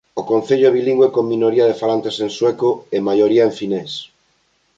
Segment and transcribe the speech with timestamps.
[0.21, 3.91] O concello é bilingüe con minoría de falantes en sueco e maioría en finés.